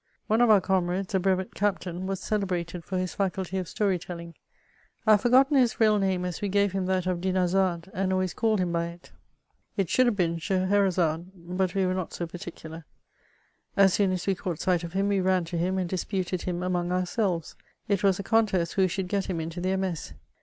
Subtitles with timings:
[0.25, 4.33] One of our comrades, a brevet captain, was celebrated £oc his faculty of stoiy telling;
[5.05, 8.33] I have forgotten his real name, as we gave him that of Dinarzade, and always
[8.33, 9.11] called him by it;
[9.77, 12.25] it 2 d2 350 IIEMOIBS OF ehould haye been Scheherazade^ but we were not so
[12.25, 12.85] particular
[13.77, 16.41] As soon as we caught sight of him we ran to him, and dis puted
[16.45, 17.53] him among ourselyes;
[17.87, 20.13] it was a contest who should get him into their mess.